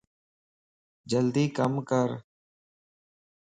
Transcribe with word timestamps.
جلدي 1.11 1.45
ڪم 1.57 1.73
ڪر 1.89 2.09